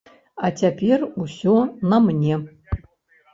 [0.47, 1.53] А цяпер усё
[1.93, 2.41] на мне.